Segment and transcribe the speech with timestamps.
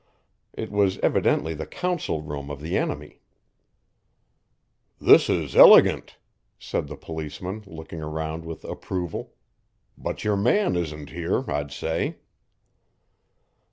[0.53, 3.21] It was evidently the council room of the enemy.
[4.99, 6.15] "This is illigant,"
[6.57, 9.35] said the policeman, looking around with approval;
[9.95, 12.17] "but your man isn't here, I'd say."